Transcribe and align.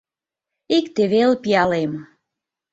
Икте 0.77 1.03
вел 1.11 1.31
пиалем 1.43 1.93